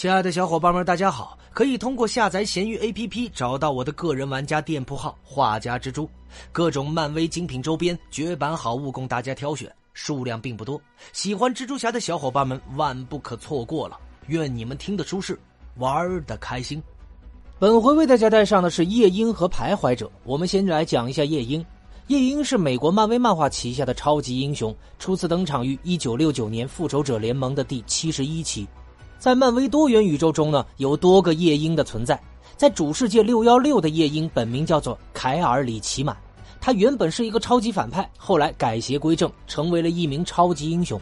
[0.00, 1.38] 亲爱的小伙伴们，大家好！
[1.52, 6.08] 可以通过下载闲鱼 APP 找到我的个人玩家店铺号“画家蜘蛛”，
[6.52, 10.80] 各种漫威精品周边、绝版好物供大家挑选，数量并不多。
[11.12, 13.98] 喜欢蜘蛛侠的小伙伴们万不可错过了！
[14.28, 15.38] 愿你们听得舒适，
[15.76, 16.82] 玩的开心。
[17.58, 20.10] 本回为大家带上的是夜鹰和徘徊者。
[20.24, 21.62] 我们先来讲一下夜鹰。
[22.06, 28.66] 夜鹰是美国漫威漫画旗下的超级英雄，初次登场于1969年《复仇者联盟》的第七十一期。
[29.20, 32.18] 在漫威多元宇宙中呢，有多个夜鹰的存在。
[32.56, 36.16] 在主世界六幺六的夜鹰本名叫做凯尔里奇满，
[36.58, 40.98] 他原本是一个超级反派，后来改邪归正，成为了一名超级英雄。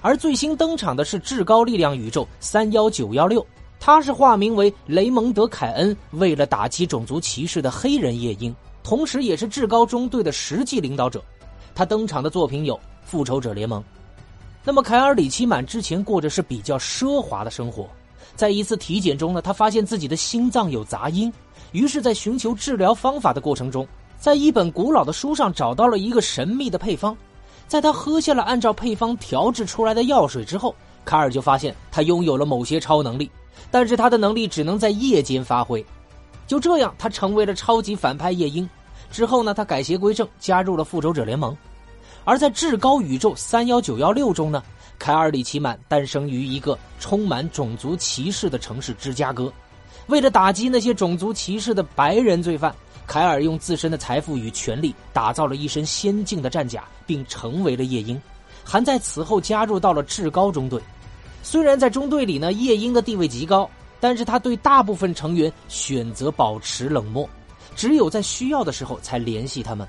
[0.00, 3.46] 而最新登场的是至高力量宇宙三幺九幺六，
[3.78, 11.22] 他是化名为雷蒙德凯恩，为了打击种族歧视的黑人夜鹰，同时也是至高中队的实际领导者。
[11.76, 13.80] 他登场的作品有《复仇者联盟》。
[14.64, 17.88] 那么凯尔里奇满之前过着是比较奢华的生活，
[18.36, 21.32] 在一次体检中呢，他发现自己的心脏有杂音，
[21.72, 23.86] 于是，在寻求治疗方法的过程中，
[24.18, 27.16] 在一本古老的书上找到了一个神秘的配方，
[27.66, 30.72] 在他喝下了按照配方调制出来的药水之后，
[31.04, 33.28] 卡尔就发现他拥有了某些超能力，
[33.68, 35.84] 但是他的能力只能在夜间发挥，
[36.46, 38.68] 就这样，他成为了超级反派夜鹰。
[39.10, 41.54] 之后呢，他改邪归正，加入了复仇者联盟。
[42.24, 44.62] 而在至高宇宙三幺九幺六中呢，
[44.98, 49.52] 凯尔里奇满诞生于一个充满种族歧视的城市芝加哥。
[50.06, 52.74] 为了打击那些种族歧视的白人罪犯，
[53.06, 58.20] 凯尔用自身的财富与权力打造了一身先进的战甲，并成为了夜鹰。
[58.64, 60.80] 还在此后加入到了至高中队。
[61.42, 67.28] 虽然在中队里呢，夜鹰的地位极高，但是他对大部分成员选择保持冷漠，
[67.74, 69.86] 只有在需要的时候才联系他们。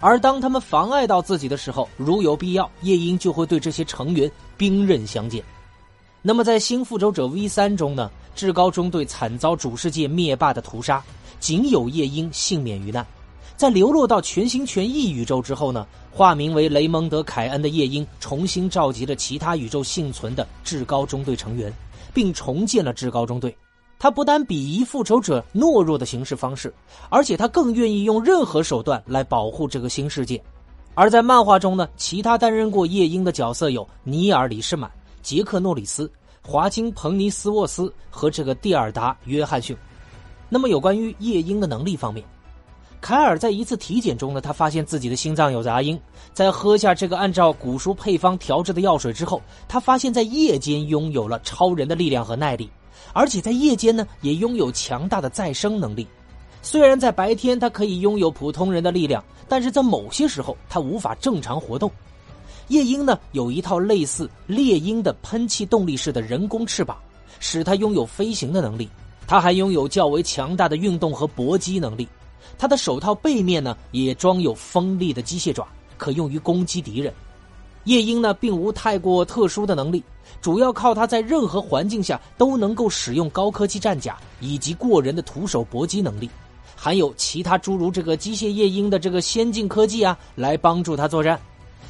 [0.00, 5.42] 而当他们妨碍到自己的时候，如有必要，夜鹰就会对这些成员兵刃相见。
[6.20, 8.10] 那么，在新复仇者 V 三中呢？
[8.34, 11.02] 至高中队惨遭主世界灭霸的屠杀，
[11.38, 13.06] 仅有夜鹰幸免于难。
[13.56, 15.86] 在流落到全心全意宇宙之后呢？
[16.10, 21.72] 化名为雷蒙德凯恩的夜鹰重新召集了其他宇宙幸存的至高中队成员，
[22.12, 23.56] 并重建了至高中队。
[23.98, 26.72] 他不但鄙夷复仇者懦弱的行事方式，
[27.08, 30.42] 而且他更愿意用任何手段来保护这个新世界。
[30.94, 34.90] 而在漫画中呢，其他担任过夜鹰的角色有尼尔·李士满、
[35.22, 36.10] 杰克·诺里斯、
[36.42, 39.76] 华金·彭尼斯沃斯和这个蒂尔达·约翰逊。
[40.48, 42.24] 那么，有关于夜鹰的能力方面，
[43.00, 45.98] 凯尔在一次体检中呢，他发现自己的心脏有杂音。
[46.32, 52.70] 在喝下这个按照古书配方调制的药水之后，他发现，在夜间拥有了超人的力量和耐力。
[53.12, 56.06] 而且在夜间呢，也拥有强大的再生能力。
[56.62, 61.90] 虽然在白天他可以拥有普通人的力量，但是在某些时候他无法正常活动。
[62.68, 66.96] 夜鹰呢，有一套类似猎鹰的喷气动力式的人工翅膀，
[67.38, 68.88] 使它拥有飞行的能力。
[69.26, 72.08] 它还拥有较为强大的运动和搏击能力。
[72.56, 75.66] 它的手套背面呢，也装有锋利的机械爪，
[75.98, 77.12] 可用于攻击敌人。
[77.84, 80.02] 夜鹰呢，并无太过特殊的能力，
[80.40, 86.28] 主要靠它在任何环境下都能够使用高科技战甲以及过人的徒手搏击能力，
[86.74, 91.38] 还有其他诸如这个机械夜鹰的这个先进科技啊，来帮助他作战，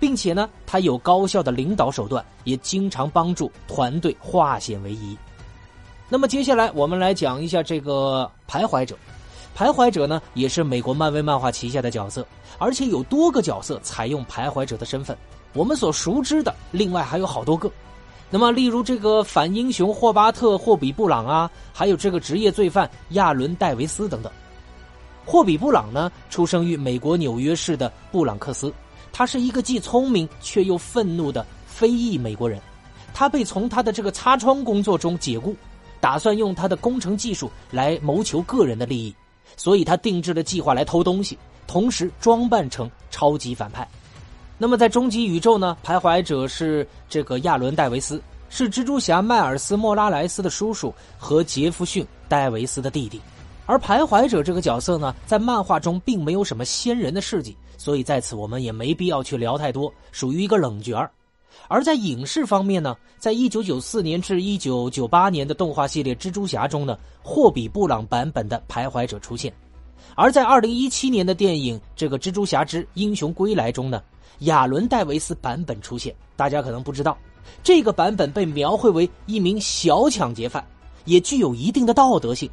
[0.00, 5.16] 并且呢，他有高效的领导手段，也经常帮助团队化险为夷。
[6.08, 8.96] 那么接下来我们来讲一下这个徘徊者，
[9.56, 12.26] 徘徊者呢，也是美国漫威漫画旗下的角色，
[12.58, 15.16] 而且有多个角色采用徘徊者的身份。
[15.56, 17.70] 我们所熟知的，另外还有好多个。
[18.28, 24.30] 那么，例如这个反英雄霍巴特·霍比布朗啊，还有这个职业罪犯亚伦·戴维斯等等。
[25.24, 28.72] 霍比布朗呢，出生于美国纽约市的布朗克斯，
[29.12, 32.60] 他是一个既聪明却又愤怒的非裔美国人。
[33.14, 35.56] 他被从他的这个擦窗工作中解雇，
[36.00, 39.14] 打算用他的工程技术来谋求个人的利益，
[39.56, 43.88] 所以他定制了计划来偷东西，同时装扮成超级反派。
[44.58, 45.76] 那么，在终极宇宙呢？
[45.84, 53.20] 徘徊者是这个亚伦·戴维斯，是蜘蛛侠迈尔斯·莫拉莱斯的叔叔和杰弗逊·戴维斯的弟弟。
[53.66, 61.06] 而徘徊者这个角色呢，在漫画中并没有什么先人的事迹，所以在此我们也没必要去聊太多，属于一个冷角。
[61.68, 69.52] 而在影视方面呢，在一九九四年至一九九八年的动画系列《蜘蛛侠》中呢，霍比·布朗版本的徘徊者出现；
[70.14, 74.02] 而在二零一七年的电影《这个蜘蛛侠之英雄归来》中呢。
[74.40, 77.16] 亚伦·戴维斯版本出现，大家可能不知道，
[77.62, 80.62] 这个版本被描绘为一名小抢劫犯，
[81.06, 82.50] 也具有一定的道德性。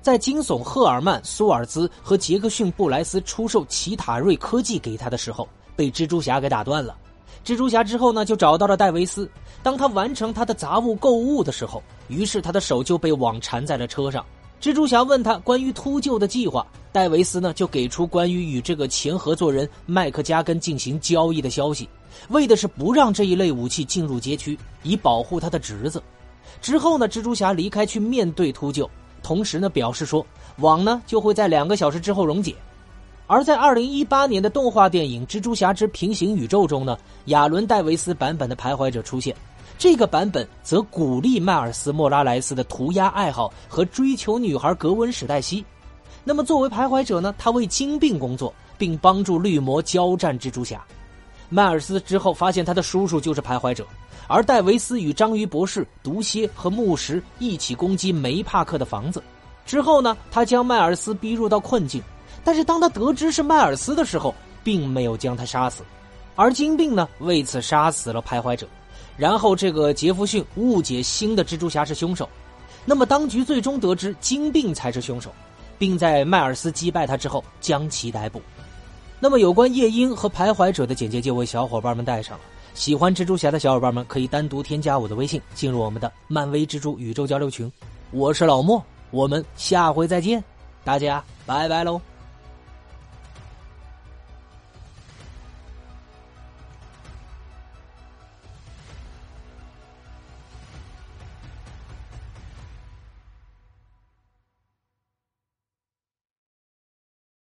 [0.00, 6.96] 在惊悚赫尔曼·苏尔兹和杰克逊·布莱斯出售奇塔瑞科技给他的时候，被蜘蛛侠给打断了。
[7.44, 9.28] 蜘蛛侠之后呢，就找到了戴维斯。
[9.62, 14.24] 当他完成他的杂物购物的时候，于是他的手就被网缠在了车上。
[14.60, 21.88] 蜘蛛侠问他关于秃鹫的计划，戴维斯呢就给出关于与这个前合作人麦克加根进行交易的消息，
[22.30, 26.02] 为的是不让这一类武器进入街区，以保护他的侄子。
[26.62, 28.88] 之后呢，蜘蛛侠离开去面对秃鹫，
[29.22, 30.26] 同时呢表示说
[30.56, 32.54] 网呢就会在两个小时之后溶解。
[33.28, 39.36] 而在二零一八年的动画电影《蜘蛛侠之平行宇宙》中呢，亚伦·戴维斯版本的徘徊者出现，
[39.78, 45.64] 这个版本则鼓励迈尔斯·莫拉莱斯的涂鸦爱好和追求女孩格温·史黛西。
[46.24, 50.82] 那么作为徘徊者呢，他为金并工作，并帮助绿魔交战蜘蛛侠。
[51.48, 53.86] 迈尔斯之后发现他的叔叔就是徘徊者，
[54.26, 59.22] 而戴维斯与章鱼博士、毒蝎和木石一起攻击梅帕克的房子。
[59.64, 62.02] 之后呢，他将迈尔斯逼入到困境。
[62.42, 64.34] 但是当他得知是迈尔斯的时候，
[64.64, 65.82] 并没有将他杀死，
[66.34, 68.66] 而金并呢为此杀死了徘徊者，
[69.16, 72.28] 然后这个杰弗逊误解新的蜘蛛侠是凶手，
[72.84, 75.32] 那么当局最终得知金并才是凶手，
[75.78, 78.42] 并在迈尔斯击败他之后将其逮捕。
[79.18, 87.72] 那么有关夜莺和徘徊者的简介就为小伙伴们带上了，喜欢蜘蛛侠的小伙伴们可以单独添加我的微信进入我们的漫威蜘蛛宇宙交流群，
[88.10, 90.44] 我是老莫，我们下回再见，
[90.84, 92.15] 大家拜拜喽。